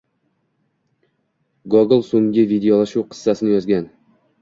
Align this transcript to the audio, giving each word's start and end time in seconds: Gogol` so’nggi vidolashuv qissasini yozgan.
Gogol` 1.75 2.03
so’nggi 2.09 2.49
vidolashuv 2.55 3.09
qissasini 3.15 3.57
yozgan. 3.57 3.91